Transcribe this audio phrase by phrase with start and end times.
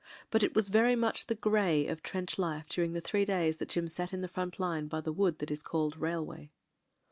[0.31, 3.69] But it was very much the "grey" of trench life during the three days that
[3.69, 6.49] Jim sat in the front line by the wood that is called "Railway."